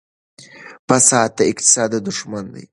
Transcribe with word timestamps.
فساد 0.87 1.29
د 1.37 1.39
اقتصاد 1.51 1.91
دښمن 2.07 2.45
دی. 2.53 2.63